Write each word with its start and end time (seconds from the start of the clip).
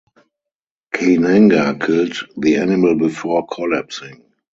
Kananga 0.95 1.77
killed 1.79 2.15
the 2.35 2.55
animal 2.55 2.95
before 2.97 3.45
collapsing. 3.45 4.23